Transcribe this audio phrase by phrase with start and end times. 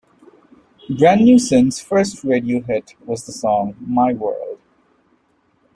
[0.89, 4.59] Brand New Sin's first radio hit was the song "My World".